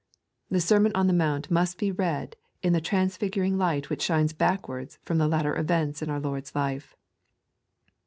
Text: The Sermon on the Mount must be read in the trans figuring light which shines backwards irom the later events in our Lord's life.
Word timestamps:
The 0.49 0.59
Sermon 0.59 0.91
on 0.95 1.05
the 1.05 1.13
Mount 1.13 1.51
must 1.51 1.77
be 1.77 1.91
read 1.91 2.35
in 2.63 2.73
the 2.73 2.81
trans 2.81 3.17
figuring 3.17 3.59
light 3.59 3.91
which 3.91 4.01
shines 4.01 4.33
backwards 4.33 4.97
irom 5.05 5.19
the 5.19 5.27
later 5.27 5.55
events 5.55 6.01
in 6.01 6.09
our 6.09 6.19
Lord's 6.19 6.55
life. 6.55 6.95